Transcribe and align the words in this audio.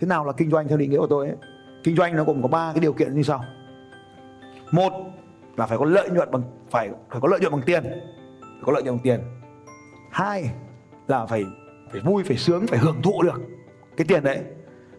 thế 0.00 0.06
nào 0.06 0.24
là 0.24 0.32
kinh 0.32 0.50
doanh 0.50 0.68
theo 0.68 0.78
định 0.78 0.90
nghĩa 0.90 0.98
của 0.98 1.06
tôi 1.06 1.26
ấy? 1.26 1.36
Kinh 1.84 1.96
doanh 1.96 2.16
nó 2.16 2.24
gồm 2.24 2.42
có 2.42 2.48
ba 2.48 2.72
cái 2.72 2.80
điều 2.80 2.92
kiện 2.92 3.14
như 3.14 3.22
sau. 3.22 3.44
Một 4.70 4.92
là 5.56 5.66
phải 5.66 5.78
có 5.78 5.84
lợi 5.84 6.10
nhuận 6.10 6.30
bằng, 6.30 6.42
phải 6.70 6.90
phải 7.10 7.20
có 7.20 7.28
lợi 7.28 7.40
nhuận 7.40 7.52
bằng 7.52 7.62
tiền, 7.66 7.82
phải 8.40 8.62
có 8.66 8.72
lợi 8.72 8.82
nhuận 8.82 8.96
bằng 8.96 9.02
tiền. 9.02 9.20
Hai 10.10 10.50
là 11.08 11.26
phải 11.26 11.44
phải 11.92 12.00
vui, 12.00 12.22
phải 12.24 12.36
sướng, 12.36 12.66
phải 12.66 12.78
hưởng 12.78 13.02
thụ 13.02 13.22
được 13.22 13.40
cái 13.96 14.06
tiền 14.08 14.24
đấy. 14.24 14.40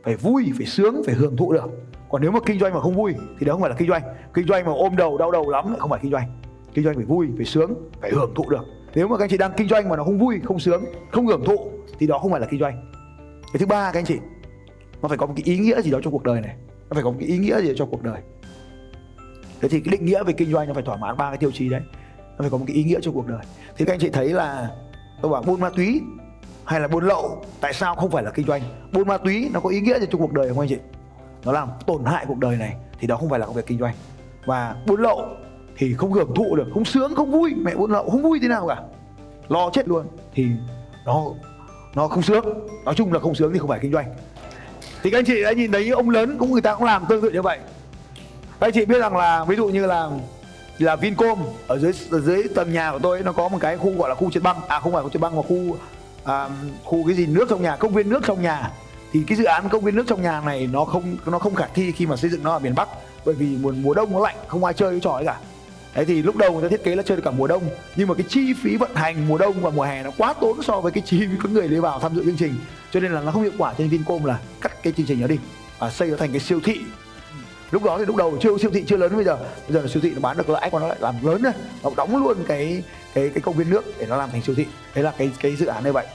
Phải 0.04 0.16
vui, 0.16 0.52
phải 0.58 0.66
sướng, 0.66 1.02
phải 1.06 1.16
hưởng 1.16 1.38
thụ 1.38 1.54
được. 1.54 1.70
Còn 2.10 2.22
nếu 2.22 2.32
mà 2.32 2.40
kinh 2.46 2.60
doanh 2.60 2.74
mà 2.74 2.80
không 2.80 2.96
vui 2.96 3.14
thì 3.40 3.46
đó 3.46 3.54
không 3.54 3.62
phải 3.62 3.70
là 3.70 3.76
kinh 3.80 3.90
doanh. 3.90 4.02
Kinh 4.34 4.48
doanh 4.48 4.66
mà 4.66 4.72
ôm 4.72 4.96
đầu, 4.96 5.18
đau 5.18 5.32
đầu 5.32 5.50
lắm 5.50 5.70
lại 5.70 5.80
không 5.80 5.90
phải 5.90 6.00
kinh 6.04 6.12
doanh. 6.12 6.28
Kinh 6.74 6.86
doanh 6.86 6.96
phải 6.96 7.06
vui, 7.06 7.28
phải 7.38 7.46
sướng, 7.46 7.74
phải 8.02 8.12
hưởng 8.12 8.34
thụ 8.36 8.50
được. 8.50 8.66
Nếu 8.96 9.08
mà 9.08 9.18
các 9.18 9.24
anh 9.24 9.30
chị 9.30 9.38
đang 9.38 9.52
kinh 9.58 9.68
doanh 9.68 9.90
mà 9.90 9.96
nó 9.96 10.04
không 10.04 10.20
vui, 10.20 10.40
không 10.44 10.60
sướng, 10.60 10.84
không 11.12 11.28
hưởng 11.28 11.46
thụ 11.46 11.72
thì 12.00 12.08
đó 12.08 12.20
không 12.20 12.32
phải 12.32 12.40
là 12.40 12.48
kinh 12.50 12.60
doanh. 12.60 12.92
Cái 13.54 13.60
thứ 13.60 13.66
ba 13.66 13.92
các 13.92 14.00
anh 14.00 14.06
chị 14.06 14.18
nó 15.02 15.08
phải 15.08 15.18
có 15.18 15.26
một 15.26 15.34
cái 15.36 15.44
ý 15.46 15.58
nghĩa 15.58 15.82
gì 15.82 15.92
đó 15.92 16.00
trong 16.04 16.14
cuộc 16.14 16.24
đời 16.24 16.42
này. 16.42 16.56
Nó 16.90 16.94
phải 16.94 17.04
có 17.04 17.12
một 17.12 17.18
cái 17.20 17.30
ý 17.30 17.38
nghĩa 17.38 17.62
gì 17.62 17.68
đó 17.68 17.74
cho 17.78 17.86
cuộc 17.86 18.04
đời. 18.04 18.22
Thế 19.62 19.70
thì 19.70 19.80
cái 19.80 19.92
định 19.92 20.06
nghĩa 20.06 20.24
về 20.24 20.34
kinh 20.34 20.52
doanh 20.52 20.68
nó 20.68 20.74
phải 20.74 20.84
thỏa 20.84 20.98
mãn 20.98 21.18
ba 21.18 21.30
cái 21.30 21.38
tiêu 21.38 21.52
chí 21.52 21.70
đấy. 21.70 21.82
Nó 22.18 22.36
phải 22.38 22.50
có 22.50 22.58
một 22.58 22.64
cái 22.68 22.76
ý 22.76 22.84
nghĩa 22.84 23.00
cho 23.02 23.12
cuộc 23.12 23.28
đời. 23.28 23.40
Thì 23.78 23.86
các 23.86 23.94
anh 23.94 24.00
chị 24.00 24.10
thấy 24.10 24.30
là 24.30 24.70
tôi 25.22 25.32
bảo 25.32 25.42
buôn 25.42 25.60
ma 25.60 25.70
túy 25.70 26.02
hay 26.66 26.80
là 26.80 26.88
buôn 26.88 27.04
lậu, 27.04 27.46
tại 27.62 27.74
sao 27.74 27.96
không 27.96 28.12
phải 28.12 28.24
là 28.24 28.32
kinh 28.32 28.48
doanh? 28.48 28.62
Buôn 28.94 29.08
ma 29.08 29.18
túy 29.18 29.50
nó 29.54 29.60
có 29.60 29.70
ý 29.70 29.82
nghĩa 29.82 30.00
gì 30.00 30.06
trong 30.12 30.22
cuộc 30.22 30.32
đời 30.32 30.50
không 30.50 30.60
anh 30.60 30.70
chị? 30.70 30.78
Nó 31.46 31.52
làm 31.52 31.70
tổn 31.86 32.06
hại 32.06 32.26
cuộc 32.28 32.38
đời 32.38 32.58
này 32.58 32.76
thì 33.00 33.08
đó 33.08 33.18
không 33.18 33.30
phải 33.30 33.40
là 33.40 33.46
công 33.46 33.56
việc 33.56 33.66
kinh 33.66 33.80
doanh. 33.80 33.96
Và 34.46 34.76
buôn 34.88 35.02
lậu 35.02 35.26
thì 35.78 35.94
không 35.94 36.12
hưởng 36.12 36.36
thụ 36.36 36.56
được, 36.56 36.68
không 36.74 36.86
sướng, 36.86 37.16
không 37.16 37.32
vui. 37.32 37.54
Mẹ 37.58 37.76
buôn 37.76 37.92
lậu 37.92 38.10
không 38.10 38.22
vui 38.22 38.40
thế 38.42 38.48
nào 38.48 38.68
cả. 38.68 38.84
Lo 39.50 39.70
chết 39.74 39.88
luôn 39.88 40.06
thì 40.34 40.48
nó 41.06 41.26
nó 41.96 42.08
không 42.08 42.24
sướng. 42.24 42.68
Nói 42.86 42.96
chung 42.96 43.14
là 43.14 43.20
không 43.20 43.36
sướng 43.36 43.54
thì 43.54 43.60
không 43.60 43.70
phải 43.70 43.80
kinh 43.82 43.92
doanh 43.92 44.06
thì 45.04 45.10
các 45.10 45.18
anh 45.18 45.26
chị 45.26 45.44
đã 45.44 45.52
nhìn 45.52 45.72
thấy 45.72 45.90
ông 45.90 46.10
lớn 46.10 46.38
cũng 46.38 46.52
người 46.52 46.62
ta 46.62 46.76
cũng 46.76 46.84
làm 46.84 47.06
tương 47.10 47.22
tự 47.22 47.30
như 47.30 47.42
vậy. 47.42 47.60
Các 48.60 48.68
anh 48.68 48.74
chị 48.74 48.86
biết 48.86 49.00
rằng 49.00 49.18
là 49.18 49.44
ví 49.44 49.56
dụ 49.56 49.68
như 49.68 49.86
là 49.86 50.10
là 50.78 50.96
Vincom 50.96 51.40
ở 51.68 51.80
dưới 51.80 51.92
ở 52.12 52.20
dưới 52.20 52.44
tầng 52.56 52.74
nhà 52.74 52.92
của 52.92 53.00
tôi 53.00 53.22
nó 53.24 53.32
có 53.32 53.50
một 53.50 53.58
cái 53.62 53.78
khu 53.78 53.98
gọi 53.98 54.10
là 54.10 54.16
khu 54.16 54.32
trượt 54.32 54.44
băng. 54.44 54.58
À 54.68 54.80
không 54.80 54.94
phải 54.94 55.04
khu 55.04 55.10
trượt 55.10 55.22
băng 55.22 55.36
mà 55.36 55.42
khu 55.42 55.78
à, 56.24 56.50
khu 56.84 57.04
cái 57.08 57.16
gì 57.16 57.26
nước 57.26 57.50
trong 57.50 57.62
nhà 57.62 57.76
công 57.76 57.94
viên 57.94 58.10
nước 58.10 58.20
trong 58.28 58.42
nhà. 58.42 58.72
Thì 59.14 59.24
cái 59.28 59.38
dự 59.38 59.44
án 59.44 59.70
công 59.70 59.84
viên 59.84 59.96
nước 59.96 60.04
trong 60.08 60.22
nhà 60.22 60.42
này 60.46 60.70
nó 60.72 60.86
không 60.86 61.18
nó 61.26 61.40
không 61.40 61.56
khả 61.56 61.66
thi 61.74 61.92
khi 61.92 62.06
mà 62.06 62.16
xây 62.16 62.30
dựng 62.30 62.44
nó 62.44 62.54
ở 62.54 62.60
miền 62.60 62.76
Bắc 62.76 62.90
bởi 63.26 63.36
vì 63.36 63.58
mùa 63.62 63.72
mùa 63.72 63.94
đông 63.94 64.14
nó 64.14 64.20
lạnh 64.20 64.36
không 64.48 64.64
ai 64.64 64.74
chơi 64.74 64.92
cái 64.92 65.00
trò 65.00 65.12
ấy 65.12 65.26
cả. 65.26 65.38
Đấy, 65.96 66.06
thì 66.06 66.22
lúc 66.22 66.36
đầu 66.36 66.54
người 66.54 66.62
ta 66.62 66.68
thiết 66.68 66.84
kế 66.84 66.96
là 66.96 67.04
chơi 67.04 67.18
được 67.18 67.24
cả 67.26 67.32
mùa 67.32 67.48
đông, 67.48 67.64
nhưng 67.96 68.08
mà 68.08 68.14
cái 68.14 68.26
chi 68.30 68.54
phí 68.64 68.78
vận 68.78 68.96
hành 68.96 69.28
mùa 69.28 69.38
đông 69.38 69.62
và 69.62 69.70
mùa 69.70 69.84
hè 69.84 70.04
nó 70.04 70.12
quá 70.18 70.34
tốn 70.34 70.64
so 70.64 70.82
với 70.82 70.92
cái 70.92 71.04
chi 71.06 71.20
phí 71.20 71.36
có 71.44 71.50
người 71.50 71.68
đi 71.68 71.80
vào 71.80 72.00
tham 72.00 72.16
dự 72.16 72.26
chương 72.26 72.38
trình. 72.38 72.56
Cho 72.92 73.00
nên 73.00 73.12
là 73.12 73.22
nó 73.22 73.32
không 73.32 73.44
hiệu 73.44 73.52
quả 73.58 73.74
cho 73.74 73.80
nên 73.80 73.90
Vincom 73.90 74.24
là 74.24 74.40
cắt 74.62 74.84
cái 74.84 74.94
chương 74.98 75.06
trình 75.06 75.22
đó 75.22 75.28
đi 75.28 75.38
và 75.80 75.90
xây 75.90 76.08
nó 76.08 76.18
thành 76.18 76.32
cái 76.32 76.40
siêu 76.40 76.60
thị. 76.64 76.80
Lúc 77.72 77.84
đó 77.84 77.98
thì 77.98 78.06
lúc 78.06 78.16
đầu 78.16 78.38
chưa 78.42 78.58
siêu 78.58 78.72
thị 78.74 78.84
chưa 78.88 78.98
lớn, 78.98 79.16
bây 79.16 79.24
giờ 79.24 79.38
bây 79.38 79.74
giờ 79.74 79.82
là 79.82 79.88
siêu 79.88 80.02
thị 80.04 80.12
nó 80.12 80.20
bán 80.20 80.38
được 80.38 80.50
lãi 80.50 80.70
của 80.70 80.80
nó 80.80 80.88
lại 80.88 80.98
làm 81.00 81.16
lớn 81.26 81.42
rồi 81.42 81.54
nó 81.84 81.90
đóng 81.98 82.24
luôn 82.24 82.38
cái 82.48 82.84
cái 83.14 83.30
cái 83.30 83.42
công 83.42 83.56
viên 83.56 83.70
nước 83.70 83.84
để 84.00 84.06
nó 84.06 84.18
làm 84.18 84.32
thành 84.32 84.42
siêu 84.42 84.56
thị. 84.56 84.66
Đấy 84.96 85.04
là 85.04 85.14
cái 85.18 85.32
cái 85.40 85.56
dự 85.56 85.66
án 85.66 85.84
như 85.84 85.92
vậy. 85.92 86.06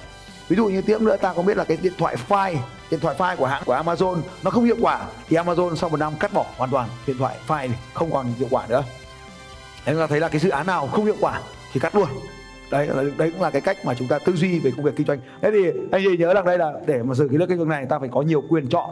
Ví 0.48 0.56
dụ 0.56 0.66
như 0.66 0.82
tiếp 0.82 1.00
nữa, 1.00 1.16
ta 1.16 1.32
có 1.32 1.43
biết 1.43 1.56
là 1.56 1.64
cái 1.64 1.78
điện 1.82 1.93
thoại 1.98 2.16
file 2.28 2.56
điện 2.91 3.00
thoại 3.00 3.16
file 3.19 3.37
của 3.37 3.47
hãng, 3.47 3.62
của 3.66 3.75
Amazon 3.75 4.20
nó 4.43 4.50
không 4.50 4.64
hiệu 4.64 4.76
quả. 4.81 5.06
Thì 5.28 5.37
Amazon 5.37 5.76
sau 5.76 5.91
một 5.91 5.97
năm 5.97 6.12
cắt 6.20 6.32
bỏ 6.32 6.47
hoàn 6.56 6.70
toàn 6.70 6.88
điện 7.06 7.19
thoại 7.19 7.37
file 7.48 7.69
này 7.69 7.78
không 7.94 8.10
còn 8.12 8.32
hiệu 8.38 8.48
quả 8.50 8.66
nữa 8.69 8.82
đấy 9.86 9.94
chúng 9.94 10.00
ta 10.00 10.06
thấy 10.06 10.20
là 10.20 10.28
cái 10.28 10.41
dự 10.41 10.50
án 10.50 10.66
nào 10.66 10.86
không 10.86 11.04
hiệu 11.04 11.16
quả 11.20 11.41
thì 11.72 11.80
cắt 11.80 11.94
luôn. 11.94 12.08
Đấy 12.70 12.88
đấy 13.19 13.30
cũng 13.30 13.42
là 13.42 13.50
cái 13.50 13.60
cách 13.60 13.76
mà 13.84 13.94
chúng 13.94 14.08
ta 14.08 14.19
tư 14.19 14.32
duy 14.32 14.58
về 14.58 14.70
công 14.76 14.84
việc 14.84 14.97
kinh 14.97 15.06
doanh. 15.06 15.19
Thế 15.42 15.50
thì 15.50 15.64
anh 15.92 16.02
chị 16.04 16.16
nhớ 16.16 16.34
rằng 16.34 16.44
đây 16.44 16.58
là 16.58 16.72
để 16.86 17.02
mà 17.02 17.14
xử 17.14 17.28
lý 17.28 17.36
lớp 17.36 17.47
kinh 17.48 17.58
việc 17.58 17.66
này, 17.66 17.86
ta 17.88 17.98
phải 17.98 18.08
có 18.12 18.22
nhiều 18.22 18.42
quyền 18.48 18.69
chọn. 18.69 18.91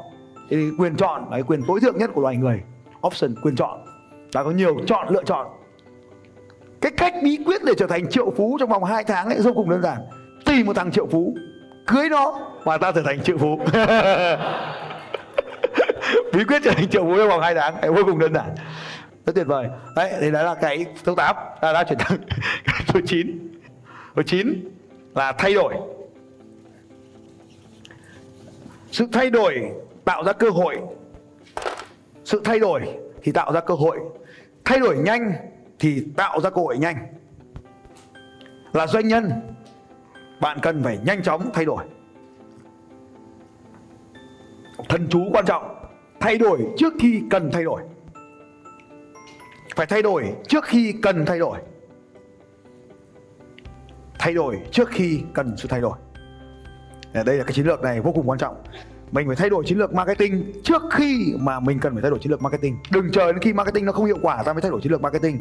Thế 0.51 0.57
thì 0.57 0.71
quyền 0.79 0.97
chọn 0.97 1.21
là 1.25 1.31
cái 1.31 1.43
quyền 1.43 1.63
tối 1.69 1.81
thượng 1.81 1.99
nhất 1.99 2.11
của 2.15 2.21
loài 2.21 2.37
người. 2.37 2.63
Option, 3.07 3.35
quyền 3.43 3.57
chọn. 3.57 3.85
Ta 4.33 4.45
có 4.45 4.51
nhiều 4.51 4.77
chọn, 4.87 5.09
lựa 5.09 5.23
chọn. 5.25 5.47
Cái 6.81 6.93
cách 6.97 7.15
bí 7.23 7.39
quyết 7.47 7.65
để 7.65 7.73
trở 7.79 7.87
thành 7.87 8.11
triệu 8.11 8.31
phú 8.37 8.57
trong 8.61 8.69
vòng 8.69 8.85
2 8.85 9.05
tháng 9.05 9.27
ấy, 9.29 9.41
vô 9.41 9.53
cùng 9.55 9.71
đơn 9.71 9.83
giản. 9.83 9.99
Tìm 10.47 10.67
một 10.67 10.77
thằng 10.77 10.93
triệu 10.93 11.07
phú, 11.07 11.35
cưới 11.87 12.09
nó 12.09 12.41
và 12.65 12.79
ta 12.79 12.93
trở 12.93 13.03
thành 13.03 13.23
triệu 13.23 13.39
phú. 13.39 13.61
Bí 16.33 16.45
quyết 16.45 16.63
trở 16.65 16.71
thành 16.71 16.89
triệu 16.89 17.05
phú 17.05 17.15
trong 17.17 17.29
vòng 17.29 17.41
2 17.41 17.55
tháng 17.55 17.81
ấy, 17.81 17.91
vô 17.91 18.03
cùng 18.07 18.19
đơn 18.19 18.35
giản 18.35 18.55
rất 19.27 19.35
tuyệt 19.35 19.47
vời. 19.47 19.69
Đấy, 19.97 20.13
thì 20.21 20.31
đó 20.31 20.43
là 20.43 20.55
cái 20.55 20.87
số 21.07 21.15
8 21.15 21.37
ta 21.61 21.73
đã 21.73 21.85
chuyển 21.85 21.99
sang 21.99 22.19
số 22.95 23.01
9 23.07 23.49
số 24.17 24.23
9 24.23 24.71
là 25.15 25.33
thay 25.33 25.55
đổi. 25.55 25.75
Sự 28.91 29.07
thay 29.13 29.31
đổi 29.31 29.73
tạo 30.05 30.25
ra 30.25 30.33
cơ 30.33 30.51
hội. 30.51 30.81
Sự 32.25 32.41
thay 32.45 32.59
đổi 32.59 32.83
thì 33.23 33.33
tạo 33.33 33.53
ra 33.53 33.61
cơ 33.61 33.75
hội. 33.75 34.01
Thay 34.65 34.79
đổi 34.79 34.97
nhanh 34.97 35.33
thì 35.79 36.05
tạo 36.17 36.41
ra 36.41 36.51
cơ 36.51 36.61
hội 36.61 36.79
nhanh. 36.79 36.97
Là 38.73 38.87
doanh 38.87 39.09
nhân, 39.09 39.31
bạn 40.41 40.59
cần 40.63 40.83
phải 40.85 40.99
nhanh 41.05 41.23
chóng 41.23 41.51
thay 41.55 41.65
đổi. 41.65 41.85
Thần 44.89 45.07
chú 45.11 45.21
quan 45.33 45.47
trọng, 45.47 45.75
thay 46.21 46.39
đổi 46.39 46.61
trước 46.77 46.95
khi 47.01 47.23
cần 47.31 47.51
thay 47.53 47.65
đổi 47.65 47.83
phải 49.77 49.87
thay 49.87 50.03
đổi 50.03 50.35
trước 50.49 50.65
khi 50.65 50.95
cần 51.03 51.27
thay 51.27 51.39
đổi. 51.39 51.59
Thay 54.19 54.35
đổi 54.35 54.59
trước 54.73 54.89
khi 54.89 55.23
cần 55.33 55.57
sự 55.57 55.69
thay 55.69 55.81
đổi. 55.81 55.99
Đây 57.25 57.37
là 57.37 57.45
cái 57.45 57.53
chiến 57.53 57.67
lược 57.67 57.83
này 57.83 58.01
vô 58.01 58.13
cùng 58.13 58.29
quan 58.29 58.39
trọng. 58.39 58.57
Mình 59.11 59.27
phải 59.27 59.37
thay 59.37 59.51
đổi 59.51 59.65
chiến 59.67 59.79
lược 59.79 59.95
marketing 59.95 60.53
trước 60.65 60.83
khi 60.91 61.35
mà 61.39 61.61
mình 61.61 61.79
cần 61.81 61.93
phải 61.93 62.03
thay 62.03 62.11
đổi 62.11 62.19
chiến 62.19 62.31
lược 62.31 62.43
marketing. 62.43 62.77
Đừng 62.91 63.13
chờ 63.13 63.33
đến 63.33 63.43
khi 63.43 63.53
marketing 63.53 63.85
nó 63.85 63.93
không 63.93 64.07
hiệu 64.07 64.19
quả, 64.23 64.43
ta 64.43 64.53
mới 64.53 64.63
thay 64.63 64.71
đổi 64.71 64.81
chiến 64.81 64.93
lược 64.93 65.01
marketing. 65.01 65.39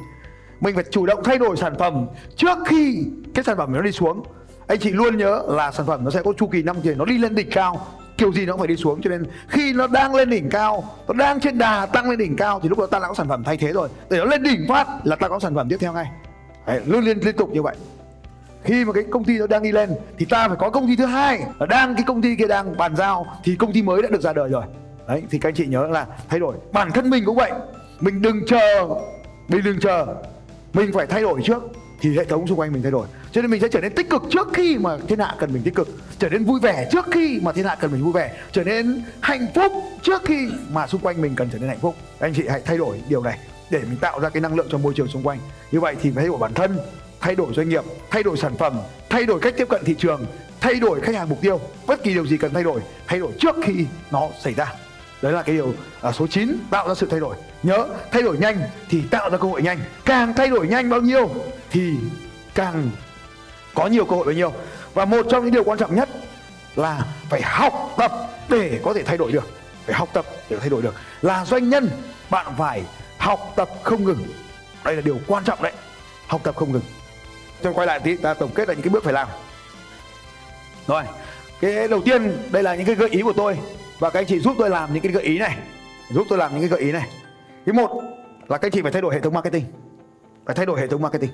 Mình 0.60 0.76
phải 0.76 0.84
chủ 0.92 1.06
động 1.06 1.22
thay 1.24 1.38
đổi 1.38 1.58
sản 1.58 1.74
phẩm 1.80 2.08
trước 2.36 2.58
khi 2.66 3.06
cái 3.34 3.44
sản 3.44 3.58
phẩm 3.58 3.74
nó 3.74 3.82
đi 3.82 3.92
xuống. 3.92 4.24
Anh 4.68 4.80
chị 4.80 4.92
luôn 4.92 5.18
nhớ 5.18 5.44
là 5.48 5.72
sản 5.72 5.86
phẩm 5.86 6.04
nó 6.04 6.12
sẽ 6.12 6.22
có 6.22 6.34
chu 6.38 6.48
kỳ 6.48 6.64
năm 6.64 6.76
tiền 6.84 6.98
nó 6.98 7.06
đi 7.06 7.18
lên 7.18 7.36
đỉnh 7.36 7.50
cao 7.52 7.88
kiểu 8.18 8.34
gì 8.34 8.46
nó 8.46 8.54
cũng 8.54 8.60
phải 8.60 8.68
đi 8.68 8.76
xuống 8.76 9.02
cho 9.02 9.10
nên 9.10 9.24
khi 9.48 9.74
nó 9.74 9.88
đang 9.88 10.16
lên 10.16 10.30
đỉnh 10.30 10.50
cao 10.50 10.84
nó 11.08 11.14
đang 11.14 11.40
trên 11.40 11.58
đà 11.58 11.86
tăng 11.86 12.10
lên 12.10 12.20
đỉnh 12.20 12.36
cao 12.36 12.60
thì 12.64 12.70
lúc 12.70 12.80
đó 12.80 12.86
ta 12.86 13.00
đã 13.00 13.08
có 13.08 13.14
sản 13.14 13.28
phẩm 13.28 13.44
thay 13.44 13.58
thế 13.58 13.74
rồi. 13.74 13.90
Để 14.10 14.18
nó 14.18 14.26
lên 14.26 14.44
đỉnh 14.44 14.66
phát 14.70 14.88
là 15.04 15.16
ta 15.16 15.28
có 15.28 15.40
sản 15.40 15.56
phẩm 15.56 15.70
tiếp 15.70 15.78
theo 15.80 15.94
ngay. 15.94 16.06
Đấy, 16.68 16.82
luôn 16.86 17.04
liên 17.04 17.18
liên 17.18 17.38
tục 17.38 17.50
như 17.54 17.62
vậy. 17.62 17.76
Khi 18.64 18.86
mà 18.86 18.94
cái 18.94 19.04
công 19.12 19.24
ty 19.24 19.38
nó 19.38 19.48
đang 19.48 19.64
đi 19.64 19.72
lên 19.72 19.90
thì 20.18 20.26
ta 20.26 20.48
phải 20.48 20.58
có 20.58 20.70
công 20.70 20.88
ty 20.88 20.96
thứ 20.96 21.06
hai. 21.06 21.42
Là 21.60 21.66
đang 21.66 21.96
cái 21.96 22.04
công 22.08 22.22
ty 22.22 22.36
kia 22.36 22.48
đang 22.48 22.78
bàn 22.78 22.96
giao 22.96 23.26
thì 23.44 23.56
công 23.56 23.74
ty 23.74 23.82
mới 23.82 24.02
đã 24.02 24.10
được 24.10 24.22
ra 24.22 24.34
đời 24.34 24.50
rồi. 24.50 24.64
Đấy 25.08 25.24
thì 25.30 25.40
các 25.40 25.50
anh 25.50 25.56
chị 25.56 25.66
nhớ 25.66 25.88
là 25.88 26.06
thay 26.30 26.40
đổi. 26.40 26.56
Bản 26.72 26.92
thân 26.92 27.10
mình 27.10 27.24
cũng 27.26 27.36
vậy. 27.36 27.52
Mình 28.00 28.22
đừng 28.22 28.46
chờ 28.48 28.88
mình 29.48 29.62
đừng 29.64 29.80
chờ. 29.80 30.06
Mình 30.74 30.94
phải 30.94 31.08
thay 31.08 31.22
đổi 31.22 31.42
trước 31.44 31.64
thì 32.04 32.18
hệ 32.18 32.26
thống 32.26 32.48
xung 32.48 32.60
quanh 32.60 32.74
mình 32.74 32.82
thay 32.82 32.92
đổi. 32.92 33.08
Cho 33.32 33.42
nên 33.42 33.52
mình 33.52 33.62
sẽ 33.62 33.68
trở 33.68 33.82
nên 33.82 33.96
tích 33.96 34.10
cực 34.10 34.24
trước 34.32 34.48
khi 34.54 34.78
mà 34.78 34.98
thiên 35.08 35.20
hạ 35.20 35.36
cần 35.40 35.54
mình 35.54 35.64
tích 35.64 35.76
cực, 35.76 35.88
trở 36.20 36.30
nên 36.30 36.44
vui 36.44 36.60
vẻ 36.60 36.90
trước 36.92 37.06
khi 37.12 37.40
mà 37.44 37.52
thiên 37.52 37.66
hạ 37.66 37.76
cần 37.76 37.92
mình 37.92 38.04
vui 38.04 38.14
vẻ, 38.14 38.34
trở 38.52 38.64
nên 38.64 39.04
hạnh 39.22 39.48
phúc 39.56 39.72
trước 40.02 40.22
khi 40.26 40.50
mà 40.70 40.88
xung 40.88 41.02
quanh 41.02 41.22
mình 41.22 41.36
cần 41.36 41.50
trở 41.52 41.60
nên 41.60 41.70
hạnh 41.70 41.80
phúc. 41.82 41.96
Anh 42.20 42.34
chị 42.34 42.44
hãy 42.50 42.62
thay 42.66 42.78
đổi 42.78 43.02
điều 43.10 43.24
này 43.24 43.40
để 43.70 43.80
mình 43.80 43.98
tạo 44.02 44.20
ra 44.20 44.30
cái 44.30 44.42
năng 44.42 44.56
lượng 44.56 44.68
cho 44.70 44.78
môi 44.78 44.94
trường 44.94 45.08
xung 45.08 45.24
quanh. 45.24 45.40
Như 45.72 45.80
vậy 45.80 45.96
thì 46.02 46.12
phải 46.12 46.22
thay 46.22 46.28
đổi 46.28 46.38
bản 46.38 46.54
thân, 46.54 46.78
thay 47.20 47.36
đổi 47.36 47.54
doanh 47.56 47.70
nghiệp, 47.70 47.84
thay 48.12 48.24
đổi 48.24 48.38
sản 48.38 48.58
phẩm, 48.58 48.78
thay 49.10 49.26
đổi 49.26 49.40
cách 49.40 49.54
tiếp 49.58 49.70
cận 49.70 49.84
thị 49.86 49.96
trường, 49.98 50.26
thay 50.62 50.76
đổi 50.76 51.02
khách 51.02 51.16
hàng 51.16 51.30
mục 51.30 51.42
tiêu, 51.42 51.60
bất 51.88 52.04
kỳ 52.04 52.14
điều 52.14 52.28
gì 52.28 52.38
cần 52.38 52.54
thay 52.54 52.64
đổi 52.64 52.82
thay 53.08 53.20
đổi 53.20 53.32
trước 53.40 53.56
khi 53.66 53.86
nó 54.12 54.30
xảy 54.44 54.54
ra 54.54 54.74
đấy 55.24 55.34
là 55.34 55.42
cái 55.42 55.56
điều 55.56 55.74
à, 56.02 56.12
số 56.12 56.28
9 56.28 56.58
tạo 56.70 56.88
ra 56.88 56.96
sự 56.96 57.08
thay 57.12 57.20
đổi. 57.20 57.36
Nhớ 57.64 57.88
thay 58.12 58.22
đổi 58.22 58.38
nhanh 58.38 58.58
thì 58.90 59.02
tạo 59.12 59.30
ra 59.30 59.38
cơ 59.38 59.48
hội 59.48 59.62
nhanh. 59.62 59.80
Càng 60.06 60.34
thay 60.34 60.48
đổi 60.48 60.68
nhanh 60.68 60.90
bao 60.90 61.02
nhiêu 61.02 61.30
thì 61.72 61.94
càng 62.56 62.90
có 63.74 63.88
nhiều 63.88 64.06
cơ 64.06 64.16
hội 64.16 64.26
bấy 64.26 64.36
nhiêu. 64.36 64.54
Và 64.94 65.06
một 65.06 65.26
trong 65.30 65.44
những 65.44 65.54
điều 65.54 65.64
quan 65.64 65.78
trọng 65.78 65.96
nhất 65.96 66.10
là 66.76 67.06
phải 67.30 67.42
học 67.42 67.74
tập 67.98 68.12
để 68.50 68.80
có 68.84 68.94
thể 68.94 69.04
thay 69.04 69.18
đổi 69.18 69.32
được. 69.32 69.48
Phải 69.86 69.96
học 69.96 70.10
tập 70.14 70.26
để 70.50 70.58
thay 70.60 70.70
đổi 70.70 70.82
được. 70.82 70.96
Là 71.22 71.46
doanh 71.46 71.70
nhân 71.70 71.90
bạn 72.30 72.46
phải 72.58 72.84
học 73.18 73.54
tập 73.56 73.70
không 73.84 74.04
ngừng. 74.04 74.24
Đây 74.84 74.96
là 74.96 75.02
điều 75.02 75.20
quan 75.28 75.44
trọng 75.44 75.62
đấy. 75.62 75.74
Học 76.28 76.42
tập 76.44 76.56
không 76.56 76.72
ngừng. 76.72 76.84
Tôi 77.62 77.74
quay 77.74 77.88
lại 77.88 78.00
tí 78.00 78.16
ta 78.16 78.34
tổng 78.34 78.52
kết 78.56 78.68
lại 78.68 78.76
những 78.76 78.84
cái 78.84 78.90
bước 78.90 79.04
phải 79.04 79.14
làm. 79.14 79.28
Rồi 80.88 81.04
cái 81.62 81.88
đầu 81.88 82.02
tiên 82.06 82.38
đây 82.52 82.64
là 82.64 82.76
những 82.76 82.86
cái 82.86 82.96
gợi 82.96 83.10
ý 83.10 83.22
của 83.22 83.34
tôi 83.34 83.58
và 84.00 84.10
các 84.10 84.20
anh 84.20 84.26
chị 84.26 84.40
giúp 84.40 84.56
tôi 84.60 84.70
làm 84.70 84.94
những 84.94 85.04
cái 85.04 85.12
gợi 85.12 85.24
ý 85.24 85.40
này. 85.40 85.58
Giúp 86.10 86.28
tôi 86.30 86.40
làm 86.40 86.52
những 86.52 86.60
cái 86.60 86.70
gợi 86.70 86.80
ý 86.80 86.92
này. 86.92 87.10
Cái 87.66 87.74
một 87.74 88.02
là 88.48 88.58
các 88.58 88.68
anh 88.68 88.72
chị 88.72 88.82
phải 88.82 88.92
thay 88.92 89.02
đổi 89.02 89.14
hệ 89.14 89.22
thống 89.22 89.34
marketing. 89.34 89.66
Phải 90.46 90.56
thay 90.56 90.66
đổi 90.66 90.80
hệ 90.80 90.88
thống 90.88 91.02
marketing. 91.02 91.32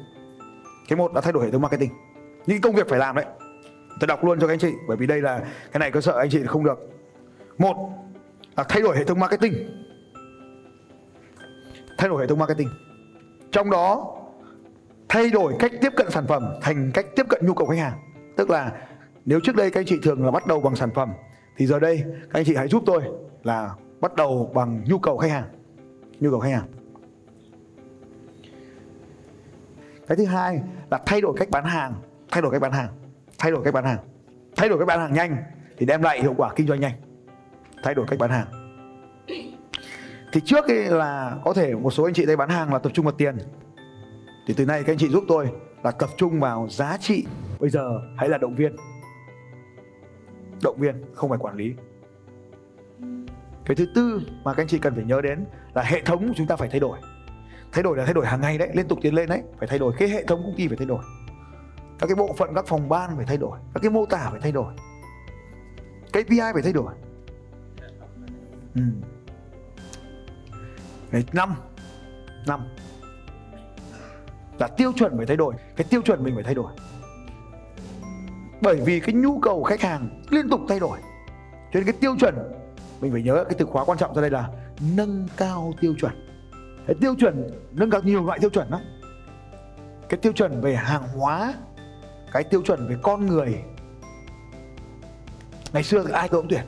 Cái 0.87 0.97
một 0.97 1.15
là 1.15 1.21
thay 1.21 1.33
đổi 1.33 1.45
hệ 1.45 1.51
thống 1.51 1.61
marketing. 1.61 1.89
Những 2.45 2.61
công 2.61 2.75
việc 2.75 2.89
phải 2.89 2.99
làm 2.99 3.15
đấy. 3.15 3.25
Tôi 3.99 4.07
đọc 4.07 4.23
luôn 4.23 4.39
cho 4.39 4.47
các 4.47 4.53
anh 4.53 4.59
chị, 4.59 4.71
bởi 4.87 4.97
vì 4.97 5.07
đây 5.07 5.21
là 5.21 5.39
cái 5.71 5.79
này 5.79 5.91
có 5.91 6.01
sợ 6.01 6.17
anh 6.17 6.29
chị 6.29 6.39
không 6.47 6.63
được. 6.63 6.79
Một 7.57 7.75
là 8.57 8.63
thay 8.63 8.81
đổi 8.81 8.97
hệ 8.97 9.03
thống 9.03 9.19
marketing. 9.19 9.53
Thay 11.97 12.09
đổi 12.09 12.21
hệ 12.21 12.27
thống 12.27 12.39
marketing. 12.39 12.69
Trong 13.51 13.69
đó, 13.69 14.15
thay 15.09 15.29
đổi 15.29 15.53
cách 15.59 15.71
tiếp 15.81 15.93
cận 15.95 16.11
sản 16.11 16.27
phẩm 16.27 16.43
thành 16.61 16.91
cách 16.93 17.05
tiếp 17.15 17.25
cận 17.29 17.45
nhu 17.45 17.53
cầu 17.53 17.67
khách 17.67 17.77
hàng. 17.77 17.93
Tức 18.37 18.49
là 18.49 18.71
nếu 19.25 19.39
trước 19.43 19.55
đây 19.55 19.71
các 19.71 19.79
anh 19.79 19.85
chị 19.85 19.99
thường 20.03 20.25
là 20.25 20.31
bắt 20.31 20.47
đầu 20.47 20.61
bằng 20.61 20.75
sản 20.75 20.89
phẩm 20.95 21.09
thì 21.59 21.65
giờ 21.65 21.79
đây, 21.79 22.03
các 22.21 22.39
anh 22.39 22.45
chị 22.45 22.55
hãy 22.55 22.67
giúp 22.67 22.83
tôi 22.85 23.01
là 23.43 23.75
bắt 24.01 24.15
đầu 24.15 24.51
bằng 24.53 24.83
nhu 24.87 24.99
cầu 24.99 25.17
khách 25.17 25.31
hàng. 25.31 25.47
Nhu 26.19 26.31
cầu 26.31 26.39
khách 26.39 26.51
hàng. 26.51 26.67
Cái 30.07 30.17
thứ 30.17 30.25
hai 30.25 30.61
là 30.91 30.99
thay 31.05 31.21
đổi 31.21 31.33
cách 31.37 31.49
bán 31.49 31.65
hàng. 31.65 31.93
Thay 32.31 32.41
đổi 32.41 32.51
cách 32.51 32.61
bán 32.61 32.71
hàng. 32.71 32.89
Thay 33.37 33.51
đổi 33.51 33.63
cách 33.63 33.73
bán 33.73 33.83
hàng. 33.83 33.97
Thay 34.55 34.69
đổi 34.69 34.79
cách 34.79 34.87
bán 34.87 34.99
hàng 34.99 35.13
nhanh 35.13 35.37
thì 35.77 35.85
đem 35.85 36.01
lại 36.01 36.21
hiệu 36.21 36.33
quả 36.37 36.53
kinh 36.55 36.67
doanh 36.67 36.79
nhanh. 36.79 36.93
Thay 37.83 37.95
đổi 37.95 38.05
cách 38.09 38.19
bán 38.19 38.29
hàng. 38.29 38.47
Thì 40.31 40.41
trước 40.45 40.67
ấy 40.67 40.85
là 40.87 41.37
có 41.45 41.53
thể 41.53 41.75
một 41.75 41.91
số 41.91 42.03
anh 42.03 42.13
chị 42.13 42.25
đây 42.25 42.35
bán 42.35 42.49
hàng 42.49 42.73
là 42.73 42.79
tập 42.79 42.91
trung 42.93 43.05
vào 43.05 43.15
tiền. 43.17 43.37
Thì 44.47 44.53
từ 44.57 44.65
nay 44.65 44.83
các 44.83 44.93
anh 44.93 44.97
chị 44.97 45.09
giúp 45.09 45.23
tôi 45.27 45.49
là 45.83 45.91
tập 45.91 46.09
trung 46.17 46.39
vào 46.39 46.67
giá 46.69 46.97
trị. 46.99 47.25
Bây 47.59 47.69
giờ 47.69 47.99
hãy 48.17 48.29
là 48.29 48.37
động 48.37 48.55
viên 48.55 48.75
động 50.63 50.77
viên 50.79 51.03
không 51.13 51.29
phải 51.29 51.39
quản 51.39 51.55
lý. 51.55 51.73
Cái 53.65 53.75
thứ 53.75 53.85
tư 53.95 54.21
mà 54.43 54.53
các 54.53 54.63
anh 54.63 54.67
chị 54.67 54.79
cần 54.79 54.95
phải 54.95 55.03
nhớ 55.03 55.21
đến 55.21 55.45
là 55.73 55.83
hệ 55.83 56.01
thống 56.01 56.27
của 56.27 56.33
chúng 56.37 56.47
ta 56.47 56.55
phải 56.55 56.69
thay 56.69 56.79
đổi. 56.79 56.99
Thay 57.71 57.83
đổi 57.83 57.97
là 57.97 58.05
thay 58.05 58.13
đổi 58.13 58.25
hàng 58.25 58.41
ngày 58.41 58.57
đấy 58.57 58.69
liên 58.73 58.87
tục 58.87 58.99
tiến 59.01 59.15
lên 59.15 59.29
đấy 59.29 59.41
phải 59.59 59.67
thay 59.67 59.79
đổi. 59.79 59.93
Cái 59.99 60.09
hệ 60.09 60.23
thống 60.23 60.41
công 60.43 60.55
ty 60.57 60.67
phải 60.67 60.77
thay 60.77 60.87
đổi. 60.87 61.03
Các 61.99 62.07
cái 62.07 62.15
bộ 62.15 62.33
phận 62.37 62.53
các 62.55 62.67
phòng 62.67 62.89
ban 62.89 63.15
phải 63.15 63.25
thay 63.25 63.37
đổi. 63.37 63.59
Các 63.73 63.79
cái 63.79 63.91
mô 63.91 64.05
tả 64.05 64.27
phải 64.31 64.41
thay 64.41 64.51
đổi. 64.51 64.73
KPI 66.07 66.39
phải 66.53 66.61
thay 66.63 66.73
đổi. 66.73 66.93
Ừ. 68.75 68.81
Đấy, 71.11 71.25
năm. 71.33 71.55
Năm. 72.47 72.67
Là 74.59 74.67
tiêu 74.67 74.91
chuẩn 74.95 75.17
phải 75.17 75.25
thay 75.25 75.37
đổi. 75.37 75.53
Cái 75.75 75.87
tiêu 75.89 76.01
chuẩn 76.01 76.23
mình 76.23 76.35
phải 76.35 76.43
thay 76.43 76.55
đổi 76.55 76.71
bởi 78.61 78.75
vì 78.75 78.99
cái 78.99 79.13
nhu 79.13 79.39
cầu 79.39 79.63
khách 79.63 79.81
hàng 79.81 80.23
liên 80.29 80.49
tục 80.49 80.61
thay 80.69 80.79
đổi. 80.79 80.99
Cho 81.51 81.79
nên 81.79 81.83
cái 81.83 81.93
tiêu 81.93 82.15
chuẩn, 82.19 82.35
mình 83.01 83.11
phải 83.11 83.21
nhớ 83.21 83.43
cái 83.43 83.55
từ 83.57 83.65
khóa 83.65 83.85
quan 83.85 83.97
trọng 83.97 84.15
ra 84.15 84.21
đây 84.21 84.31
là 84.31 84.49
nâng 84.95 85.27
cao 85.37 85.73
tiêu 85.81 85.93
chuẩn. 85.99 86.27
Cái 86.87 86.95
tiêu 87.01 87.15
chuẩn, 87.19 87.49
nâng 87.71 87.89
cao 87.89 88.01
nhiều 88.01 88.25
loại 88.25 88.39
tiêu 88.39 88.49
chuẩn 88.49 88.69
lắm. 88.69 88.81
Cái 90.09 90.17
tiêu 90.17 90.33
chuẩn 90.33 90.61
về 90.61 90.75
hàng 90.75 91.07
hóa, 91.07 91.53
cái 92.31 92.43
tiêu 92.43 92.61
chuẩn 92.61 92.87
về 92.87 92.95
con 93.01 93.25
người. 93.25 93.55
Ngày 95.73 95.83
xưa 95.83 96.03
thì 96.03 96.11
ai 96.11 96.27
tôi 96.27 96.41
cũng 96.41 96.49
tuyển. 96.49 96.63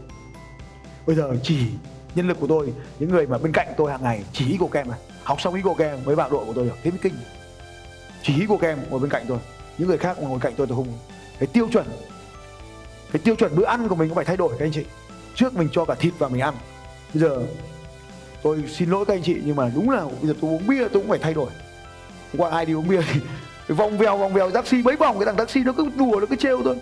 Bây 1.07 1.15
giờ 1.15 1.35
chỉ 1.43 1.67
nhân 2.15 2.27
lực 2.27 2.37
của 2.39 2.47
tôi, 2.47 2.73
những 2.99 3.09
người 3.09 3.27
mà 3.27 3.37
bên 3.37 3.51
cạnh 3.51 3.67
tôi 3.77 3.91
hàng 3.91 4.03
ngày 4.03 4.23
chỉ 4.33 4.51
ý 4.51 4.57
của 4.57 4.67
kem 4.67 4.89
này 4.89 4.99
học 5.23 5.41
xong 5.41 5.53
ý 5.53 5.61
của 5.61 5.73
kem 5.73 5.99
mới 6.05 6.15
vào 6.15 6.29
đội 6.29 6.45
của 6.45 6.53
tôi 6.53 6.65
được. 6.65 6.75
Thế 6.83 6.91
mới 6.91 6.99
kinh. 7.01 7.13
Chỉ 8.23 8.39
ý 8.39 8.45
của 8.45 8.57
kem 8.57 8.79
ngồi 8.89 8.99
bên 8.99 9.09
cạnh 9.09 9.25
tôi. 9.27 9.39
Những 9.77 9.87
người 9.87 9.97
khác 9.97 10.17
ngồi 10.19 10.39
cạnh 10.39 10.53
tôi 10.57 10.67
tôi 10.67 10.77
không 10.77 10.87
cái 11.41 11.47
tiêu 11.47 11.67
chuẩn, 11.71 11.85
cái 13.11 13.21
tiêu 13.23 13.35
chuẩn 13.35 13.55
bữa 13.55 13.65
ăn 13.65 13.87
của 13.87 13.95
mình 13.95 14.09
cũng 14.09 14.15
phải 14.15 14.25
thay 14.25 14.37
đổi, 14.37 14.55
các 14.59 14.65
anh 14.65 14.71
chị. 14.71 14.85
Trước 15.35 15.53
mình 15.53 15.69
cho 15.71 15.85
cả 15.85 15.95
thịt 15.95 16.13
vào 16.19 16.29
mình 16.29 16.41
ăn. 16.41 16.53
Bây 17.13 17.21
giờ 17.21 17.43
tôi 18.43 18.63
xin 18.67 18.89
lỗi 18.89 19.05
các 19.05 19.13
anh 19.13 19.23
chị, 19.23 19.37
nhưng 19.45 19.55
mà 19.55 19.71
đúng 19.75 19.89
là 19.89 20.03
bây 20.03 20.27
giờ 20.27 20.33
tôi 20.41 20.51
uống 20.51 20.67
bia 20.67 20.79
tôi 20.79 20.89
cũng 21.01 21.09
phải 21.09 21.19
thay 21.19 21.33
đổi. 21.33 21.49
Hôm 22.31 22.41
qua 22.41 22.49
ai 22.49 22.65
đi 22.65 22.73
uống 22.73 22.87
bia 22.87 23.01
thì 23.13 23.19
vòng 23.73 23.97
vèo 23.97 24.17
vòng 24.17 24.33
vèo, 24.33 24.51
taxi, 24.51 24.81
mấy 24.83 24.95
vòng, 24.95 25.19
cái 25.19 25.25
thằng 25.25 25.35
taxi 25.35 25.63
nó 25.63 25.73
cứ 25.77 25.89
đùa, 25.95 26.19
nó 26.19 26.25
cứ 26.29 26.35
trêu 26.35 26.61
thôi. 26.63 26.75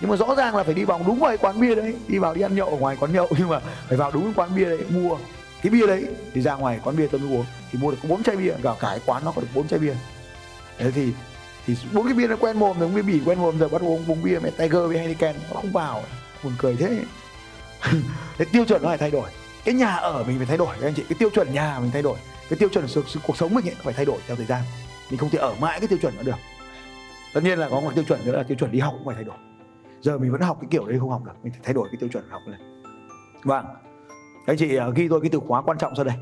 Nhưng 0.00 0.10
mà 0.10 0.16
rõ 0.16 0.34
ràng 0.34 0.56
là 0.56 0.62
phải 0.62 0.74
đi 0.74 0.84
vòng 0.84 1.02
đúng 1.06 1.18
vào 1.18 1.30
cái 1.30 1.38
quán 1.38 1.60
bia 1.60 1.74
đấy, 1.74 1.94
đi 2.08 2.18
vào 2.18 2.34
đi 2.34 2.40
ăn 2.40 2.56
nhậu 2.56 2.68
ở 2.68 2.76
ngoài 2.76 2.96
quán 3.00 3.12
nhậu, 3.12 3.28
nhưng 3.38 3.48
mà 3.48 3.60
phải 3.88 3.98
vào 3.98 4.10
đúng 4.10 4.24
cái 4.24 4.32
quán 4.36 4.56
bia 4.56 4.64
đấy, 4.64 4.84
mua 4.90 5.16
cái 5.62 5.70
bia 5.70 5.86
đấy, 5.86 6.06
thì 6.34 6.40
ra 6.40 6.54
ngoài 6.54 6.80
quán 6.84 6.96
bia 6.96 7.06
tôi 7.06 7.20
mới 7.20 7.36
uống. 7.36 7.44
Thì 7.72 7.78
mua 7.78 7.90
được 7.90 7.96
có 8.02 8.08
bốn 8.08 8.22
chai 8.22 8.36
bia 8.36 8.52
cả 8.62 8.74
cái 8.80 9.00
quán 9.06 9.24
nó 9.24 9.32
có 9.32 9.42
được 9.42 9.48
bốn 9.54 9.68
chai 9.68 9.78
bia. 9.78 9.94
Thế 10.78 10.90
thì 10.90 11.12
thì 11.66 11.76
bốn 11.92 12.04
cái 12.04 12.14
bia 12.14 12.26
nó 12.26 12.36
quen 12.36 12.58
mồm 12.58 12.78
rồi 12.78 12.88
bia 12.88 13.02
bỉ 13.02 13.20
quen 13.24 13.38
mồm 13.38 13.58
rồi 13.58 13.68
bắt 13.68 13.82
uống 13.82 14.04
uống 14.08 14.22
bia 14.22 14.38
mẹ 14.42 14.50
Tiger 14.50 14.86
với 14.86 14.98
Heineken 14.98 15.36
nó 15.50 15.60
không 15.60 15.72
vào. 15.72 16.02
Buồn 16.44 16.52
cười 16.58 16.76
thế. 16.76 17.04
Cái 18.38 18.46
tiêu 18.52 18.64
chuẩn 18.64 18.82
nó 18.82 18.88
phải 18.88 18.98
thay 18.98 19.10
đổi. 19.10 19.30
Cái 19.64 19.74
nhà 19.74 19.94
ở 19.94 20.24
mình 20.26 20.36
phải 20.36 20.46
thay 20.46 20.56
đổi 20.56 20.76
các 20.80 20.88
anh 20.88 20.94
chị. 20.94 21.04
Cái 21.08 21.16
tiêu 21.18 21.30
chuẩn 21.30 21.52
nhà 21.52 21.78
mình 21.80 21.90
thay 21.92 22.02
đổi. 22.02 22.18
Cái 22.50 22.58
tiêu 22.58 22.68
chuẩn 22.68 22.88
sự, 22.88 23.02
sự 23.06 23.20
cuộc 23.26 23.36
sống 23.36 23.54
mình 23.54 23.68
ấy 23.68 23.74
phải 23.78 23.94
thay 23.94 24.04
đổi 24.04 24.18
theo 24.26 24.36
thời 24.36 24.46
gian. 24.46 24.62
Mình 25.10 25.18
không 25.18 25.30
thể 25.30 25.38
ở 25.38 25.54
mãi 25.60 25.80
cái 25.80 25.88
tiêu 25.88 25.98
chuẩn 26.02 26.16
đó 26.16 26.22
được. 26.22 26.36
Tất 27.34 27.40
nhiên 27.44 27.58
là 27.58 27.68
có 27.68 27.80
một 27.80 27.90
tiêu 27.94 28.04
chuẩn 28.04 28.20
nữa 28.24 28.36
là 28.36 28.42
tiêu 28.42 28.56
chuẩn 28.58 28.72
đi 28.72 28.78
học 28.78 28.94
cũng 28.98 29.06
phải 29.06 29.14
thay 29.14 29.24
đổi. 29.24 29.36
Giờ 30.00 30.18
mình 30.18 30.32
vẫn 30.32 30.40
học 30.40 30.58
cái 30.60 30.68
kiểu 30.70 30.86
đấy 30.86 30.98
không 31.00 31.10
học 31.10 31.24
được 31.24 31.32
mình 31.42 31.52
phải 31.52 31.60
thay 31.64 31.74
đổi 31.74 31.88
cái 31.92 31.96
tiêu 32.00 32.08
chuẩn 32.08 32.28
học 32.30 32.42
lên. 32.46 32.82
Vâng. 33.42 33.64
Các 34.46 34.52
anh 34.52 34.56
chị 34.56 34.76
à, 34.76 34.86
ghi 34.94 35.08
tôi 35.08 35.20
cái 35.20 35.30
từ 35.30 35.40
khóa 35.40 35.62
quan 35.62 35.78
trọng 35.78 35.96
sau 35.96 36.04
đây. 36.04 36.14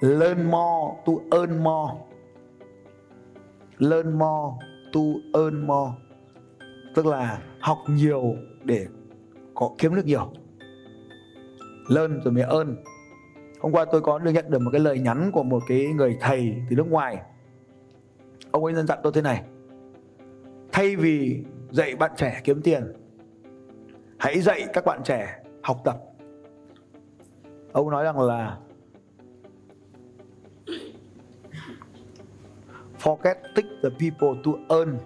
Learn 0.00 0.50
more 0.50 0.94
to 1.06 1.12
earn 1.38 1.64
more 1.64 1.92
learn 3.82 4.18
more, 4.18 4.56
to 4.92 5.00
earn 5.34 5.66
more. 5.66 5.92
Tức 6.94 7.06
là 7.06 7.42
học 7.60 7.78
nhiều 7.88 8.34
để 8.64 8.86
có 9.54 9.70
kiếm 9.78 9.94
được 9.94 10.06
nhiều. 10.06 10.32
Learn 11.88 12.20
rồi 12.24 12.32
mới 12.32 12.42
earn. 12.42 12.76
Hôm 13.60 13.72
qua 13.72 13.84
tôi 13.92 14.00
có 14.00 14.18
được 14.18 14.30
nhận 14.30 14.50
được 14.50 14.58
một 14.58 14.70
cái 14.72 14.80
lời 14.80 14.98
nhắn 14.98 15.30
của 15.32 15.42
một 15.42 15.62
cái 15.68 15.86
người 15.86 16.16
thầy 16.20 16.54
từ 16.70 16.76
nước 16.76 16.86
ngoài. 16.90 17.22
Ông 18.50 18.64
ấy 18.64 18.74
dân 18.74 18.86
dặn 18.86 18.98
tôi 19.02 19.12
thế 19.12 19.22
này. 19.22 19.42
Thay 20.72 20.96
vì 20.96 21.44
dạy 21.70 21.96
bạn 21.96 22.10
trẻ 22.16 22.40
kiếm 22.44 22.62
tiền, 22.62 22.92
hãy 24.18 24.40
dạy 24.40 24.66
các 24.72 24.84
bạn 24.84 25.00
trẻ 25.04 25.42
học 25.62 25.80
tập. 25.84 25.96
Ông 27.72 27.90
nói 27.90 28.04
rằng 28.04 28.20
là 28.20 28.58
forget 33.02 33.34
teach 33.54 33.68
the 33.82 33.90
people 33.90 34.42
to 34.44 34.76
earn. 34.76 34.98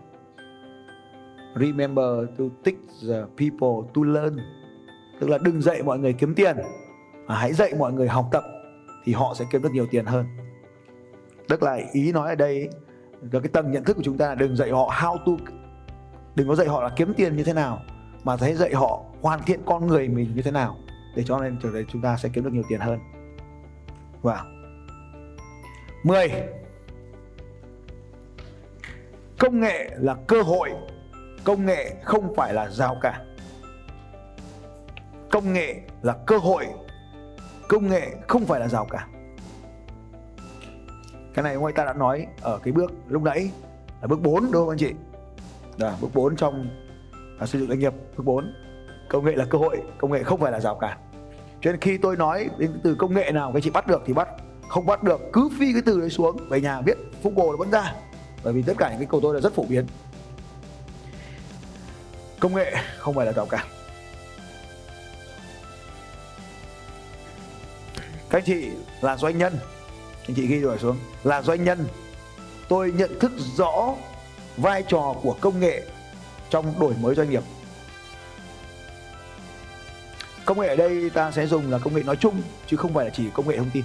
Remember 1.55 2.07
to 2.38 2.45
teach 2.65 3.09
the 3.09 3.21
people 3.37 3.91
to 3.95 4.03
learn. 4.03 4.37
Tức 5.21 5.31
là 5.31 5.38
đừng 5.38 5.62
dạy 5.62 5.83
mọi 5.83 5.99
người 5.99 6.12
kiếm 6.12 6.35
tiền, 6.35 6.57
mà 7.26 7.35
hãy 7.35 7.53
dạy 7.53 7.73
mọi 7.79 7.93
người 7.93 8.09
học 8.09 8.29
tập, 8.33 8.45
thì 9.05 9.12
họ 9.12 9.35
sẽ 9.35 9.45
kiếm 9.50 9.62
được 9.62 9.73
nhiều 9.73 9.87
tiền 9.91 10.05
hơn. 10.05 10.26
Tức 11.49 11.62
là 11.62 11.79
ý 11.93 12.12
nói 12.12 12.29
ở 12.29 12.35
đây 12.35 12.69
là 13.33 13.41
cái 13.41 13.49
tầng 13.53 13.71
nhận 13.71 13.85
thức 13.85 13.97
của 13.97 14.03
chúng 14.03 14.19
ta 14.19 14.29
là 14.29 14.35
đừng 14.35 14.57
dạy 14.57 14.71
họ 14.71 14.91
how 15.00 15.19
to, 15.19 15.45
đừng 16.35 16.49
có 16.49 16.55
dạy 16.55 16.67
họ 16.67 16.83
là 16.83 16.88
kiếm 16.97 17.15
tiền 17.17 17.37
như 17.37 17.45
thế 17.45 17.53
nào, 17.53 17.83
mà 18.25 18.37
hãy 18.41 18.55
dạy 18.55 18.75
họ 18.75 19.05
hoàn 19.23 19.43
thiện 19.43 19.61
con 19.67 19.87
người 19.87 20.09
mình 20.09 20.33
như 20.37 20.43
thế 20.43 20.50
nào, 20.50 20.76
để 21.17 21.23
cho 21.26 21.41
nên 21.41 21.57
trở 21.62 21.71
thành 21.73 21.85
chúng 21.88 22.03
ta 22.03 22.17
sẽ 22.17 22.29
kiếm 22.33 22.45
được 22.45 22.53
nhiều 22.53 22.65
tiền 22.69 22.81
hơn. 22.81 22.99
Wow. 24.23 24.45
10 26.05 26.29
công 29.38 29.61
nghệ 29.61 29.90
là 29.97 30.16
cơ 30.26 30.43
hội 30.43 30.71
công 31.45 31.66
nghệ 31.66 31.97
không 32.02 32.35
phải 32.37 32.55
là 32.55 32.69
rào 32.71 32.97
cản. 33.02 33.37
Công 35.31 35.52
nghệ 35.52 35.81
là 36.02 36.16
cơ 36.26 36.38
hội 36.38 36.66
công 37.69 37.88
nghệ 37.88 38.16
không 38.28 38.45
phải 38.45 38.61
là 38.61 38.69
rào 38.69 38.85
cản. 38.85 39.31
Cái 41.35 41.43
này 41.43 41.55
ông 41.55 41.73
ta 41.75 41.85
đã 41.85 41.93
nói 41.93 42.26
ở 42.43 42.59
cái 42.62 42.73
bước 42.73 42.93
lúc 43.09 43.23
nãy 43.23 43.50
là 44.00 44.07
bước 44.07 44.21
4 44.23 44.43
đúng 44.43 44.52
không 44.52 44.69
anh 44.69 44.78
chị? 44.78 44.93
Là 45.78 45.97
bước 46.00 46.09
4 46.14 46.37
trong 46.37 46.69
à, 47.40 47.47
xây 47.47 47.61
dựng 47.61 47.69
doanh 47.69 47.78
nghiệp 47.78 47.93
bước 48.16 48.25
4 48.25 48.55
công 49.09 49.25
nghệ 49.25 49.33
là 49.37 49.45
cơ 49.45 49.59
hội 49.59 49.83
công 49.99 50.12
nghệ 50.12 50.23
không 50.23 50.40
phải 50.40 50.52
là 50.52 50.61
rào 50.61 50.75
cản. 50.75 50.99
Cho 51.61 51.71
nên 51.71 51.81
khi 51.81 51.99
tôi 51.99 52.16
nói 52.16 52.49
đến 52.59 52.81
từ 52.83 52.95
công 52.95 53.14
nghệ 53.14 53.33
nào 53.33 53.52
các 53.55 53.62
chị 53.62 53.71
bắt 53.71 53.87
được 53.87 54.02
thì 54.07 54.12
bắt 54.12 54.28
không 54.69 54.87
bắt 54.87 55.02
được 55.02 55.21
cứ 55.33 55.49
phi 55.59 55.73
cái 55.73 55.83
từ 55.87 56.00
đấy 56.00 56.11
xuống 56.11 56.37
về 56.49 56.61
nhà 56.61 56.81
viết 56.81 56.99
phúc 57.23 57.33
bồ 57.37 57.50
nó 57.50 57.57
vẫn 57.57 57.71
ra 57.71 57.93
bởi 58.47 58.53
vì 58.53 58.62
tất 58.62 58.73
cả 58.79 58.88
những 58.91 58.99
cái 58.99 59.07
câu 59.11 59.21
tôi 59.21 59.35
là 59.35 59.41
rất 59.41 59.55
phổ 59.55 59.62
biến. 59.62 59.87
Công 62.41 62.55
nghệ 62.55 62.75
không 62.99 63.15
phải 63.15 63.26
là 63.26 63.33
rào 63.33 63.47
cản. 63.47 63.67
Các 68.31 68.38
anh 68.38 68.45
chị 68.45 68.69
là 69.00 69.17
doanh 69.17 69.38
nhân. 69.38 69.59
Anh 70.29 70.35
chị 70.37 70.47
ghi 70.47 70.59
rồi 70.59 70.79
xuống. 70.79 70.99
Là 71.25 71.43
doanh 71.43 71.65
nhân. 71.65 71.87
Tôi 72.69 72.93
nhận 72.93 73.19
thức 73.21 73.33
rõ 73.57 73.95
vai 74.57 74.83
trò 74.88 75.15
của 75.23 75.37
công 75.41 75.61
nghệ 75.61 75.83
trong 76.50 76.81
đổi 76.81 76.95
mới 77.00 77.15
doanh 77.15 77.31
nghiệp. 77.31 77.43
Công 80.45 80.61
nghệ 80.61 80.69
ở 80.69 80.76
đây 80.76 81.11
ta 81.11 81.31
sẽ 81.31 81.47
dùng 81.47 81.71
là 81.71 81.79
công 81.79 81.95
nghệ 81.95 82.03
nói 82.03 82.17
chung, 82.17 82.43
chứ 82.67 82.76
không 82.76 82.95
phải 82.95 83.05
là 83.05 83.11
chỉ 83.11 83.25
công 83.35 83.49
nghệ 83.49 83.57
thông 83.57 83.71
tin. 83.71 83.85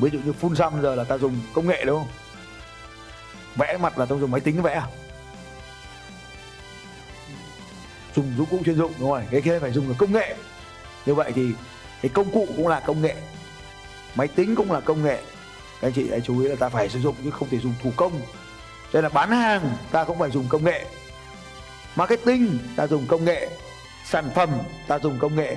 Ví 0.00 0.10
dụ 0.10 0.18
như 0.24 0.32
phun 0.32 0.56
xăm 0.56 0.82
giờ 0.82 0.94
là 0.94 1.04
ta 1.04 1.18
dùng 1.18 1.40
công 1.54 1.66
nghệ, 1.66 1.84
đúng 1.84 1.98
không? 1.98 2.08
Vẽ 3.56 3.76
mặt 3.80 3.98
là 3.98 4.06
ta 4.06 4.16
dùng 4.16 4.30
máy 4.30 4.40
tính 4.40 4.62
vẽ 4.62 4.72
à? 4.72 4.86
dùng 8.14 8.32
dụng 8.36 8.46
cụ 8.50 8.58
chuyên 8.64 8.76
dụng, 8.76 8.92
đúng 9.00 9.10
rồi. 9.10 9.22
Cái 9.30 9.40
kia 9.40 9.58
phải 9.58 9.72
dùng 9.72 9.88
là 9.88 9.94
công 9.98 10.12
nghệ. 10.12 10.36
Như 11.06 11.14
vậy 11.14 11.32
thì 11.34 11.52
cái 12.02 12.10
công 12.14 12.30
cụ 12.30 12.46
cũng 12.56 12.68
là 12.68 12.80
công 12.80 13.02
nghệ. 13.02 13.16
Máy 14.14 14.28
tính 14.28 14.54
cũng 14.54 14.72
là 14.72 14.80
công 14.80 15.02
nghệ. 15.02 15.22
Các 15.80 15.88
anh 15.88 15.92
chị 15.92 16.10
hãy 16.10 16.20
chú 16.20 16.40
ý 16.40 16.48
là 16.48 16.54
ta 16.56 16.68
phải 16.68 16.88
sử 16.88 17.00
dụng 17.00 17.14
chứ 17.24 17.30
không 17.30 17.48
thể 17.48 17.58
dùng 17.58 17.74
thủ 17.82 17.90
công. 17.96 18.12
Cho 18.92 19.00
nên 19.00 19.02
là 19.02 19.08
bán 19.08 19.30
hàng, 19.30 19.70
ta 19.90 20.04
cũng 20.04 20.18
phải 20.18 20.30
dùng 20.30 20.46
công 20.48 20.64
nghệ. 20.64 20.84
Marketing, 21.96 22.58
ta 22.76 22.86
dùng 22.86 23.06
công 23.06 23.24
nghệ. 23.24 23.48
Sản 24.04 24.30
phẩm, 24.34 24.50
ta 24.88 24.98
dùng 24.98 25.18
công 25.18 25.36
nghệ. 25.36 25.56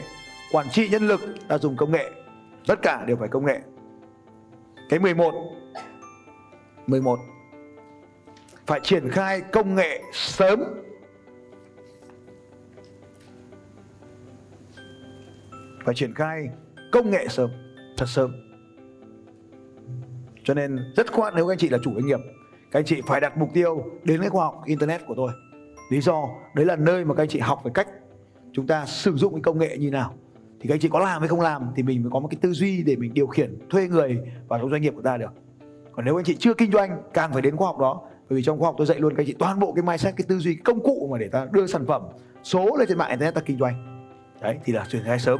Quản 0.52 0.70
trị 0.70 0.90
nhân 0.90 1.08
lực, 1.08 1.22
ta 1.48 1.58
dùng 1.58 1.78
công 1.78 1.92
nghệ. 1.92 2.12
Tất 2.68 2.82
cả 2.82 3.04
đều 3.08 3.18
phải 3.18 3.30
công 3.30 3.46
nghệ. 3.46 3.60
Cái 4.90 5.00
11 5.00 5.34
11 6.88 7.20
phải 8.66 8.80
triển 8.84 9.10
khai 9.10 9.42
công 9.42 9.76
nghệ 9.76 10.02
sớm. 10.14 10.64
Phải 15.86 15.96
triển 15.96 16.14
khai 16.14 16.48
công 16.92 17.10
nghệ 17.10 17.28
sớm, 17.28 17.50
thật 17.98 18.06
sớm. 18.08 18.32
Cho 20.44 20.54
nên 20.54 20.80
rất 20.96 21.14
khoát 21.14 21.34
nếu 21.36 21.48
các 21.48 21.52
anh 21.52 21.58
chị 21.58 21.70
là 21.70 21.78
chủ 21.84 21.94
doanh 21.94 22.06
nghiệp, 22.06 22.20
các 22.72 22.80
anh 22.80 22.86
chị 22.86 23.02
phải 23.08 23.22
đặt 23.22 23.38
mục 23.38 23.50
tiêu 23.54 23.84
đến 24.04 24.22
cái 24.22 24.30
khoa 24.30 24.46
học 24.46 24.62
internet 24.66 25.02
của 25.08 25.14
tôi. 25.18 25.32
Lý 25.90 26.02
do 26.02 26.30
đấy 26.56 26.66
là 26.66 26.76
nơi 26.76 27.06
mà 27.06 27.16
các 27.16 27.24
anh 27.24 27.30
chị 27.30 27.40
học 27.40 27.62
về 27.64 27.72
cách 27.74 27.88
chúng 28.54 28.68
ta 28.68 28.86
sử 28.86 29.16
dụng 29.16 29.34
cái 29.34 29.42
công 29.42 29.60
nghệ 29.60 29.78
như 29.78 29.92
nào. 29.92 30.14
Thì 30.60 30.68
các 30.68 30.74
anh 30.74 30.80
chị 30.80 30.90
có 30.92 31.00
làm 31.00 31.22
hay 31.22 31.28
không 31.28 31.42
làm 31.42 31.72
thì 31.76 31.84
mình 31.84 32.04
mới 32.04 32.12
có 32.12 32.20
một 32.20 32.28
cái 32.32 32.38
tư 32.42 32.52
duy 32.52 32.84
để 32.84 32.96
mình 32.96 33.14
điều 33.14 33.28
khiển 33.28 33.58
thuê 33.70 33.88
người 33.88 34.20
vào 34.48 34.60
trong 34.60 34.70
doanh 34.70 34.82
nghiệp 34.82 34.94
của 34.96 35.02
ta 35.02 35.18
được. 35.18 35.32
Còn 35.92 36.06
nếu 36.06 36.16
anh 36.16 36.26
chị 36.26 36.36
chưa 36.40 36.54
kinh 36.54 36.72
doanh, 36.72 37.02
càng 37.14 37.34
phải 37.34 37.42
đến 37.42 37.56
khoa 37.56 37.68
học 37.68 37.80
đó 37.80 38.02
bởi 38.30 38.38
vì 38.38 38.44
trong 38.44 38.60
khoa 38.60 38.68
học 38.68 38.76
tôi 38.78 38.88
dạy 38.88 39.00
luôn, 39.00 39.14
các 39.16 39.22
anh 39.22 39.28
chị, 39.28 39.36
toàn 39.40 39.60
bộ 39.60 39.74
cái 39.74 39.84
mindset, 39.84 40.16
cái 40.18 40.26
tư 40.28 40.38
duy, 40.40 40.54
cái 40.54 40.62
công 40.66 40.84
cụ 40.84 41.08
mà 41.12 41.18
để 41.18 41.28
ta 41.28 41.48
đưa 41.52 41.68
sản 41.68 41.86
phẩm 41.86 42.02
số 42.44 42.76
lên 42.80 42.88
trên 42.88 42.98
mạng 42.98 43.10
internet 43.10 43.36
ta 43.36 43.42
kinh 43.42 43.58
doanh. 43.58 44.06
Đấy, 44.42 44.58
thì 44.66 44.74
là 44.74 44.86
chuyển 44.90 45.04
khai 45.04 45.20
sớm. 45.20 45.40